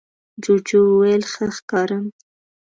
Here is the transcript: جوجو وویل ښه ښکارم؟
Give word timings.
جوجو 0.43 0.79
وویل 0.89 1.23
ښه 1.31 1.45
ښکارم؟ 1.57 2.05